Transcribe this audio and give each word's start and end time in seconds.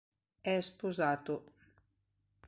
È 0.41 0.59
sposato. 0.61 1.53